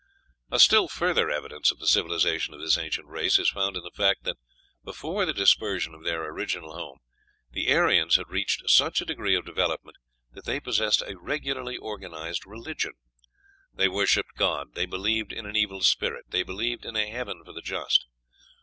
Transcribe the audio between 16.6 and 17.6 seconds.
in a heaven for